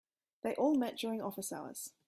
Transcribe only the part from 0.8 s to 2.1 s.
during office hours.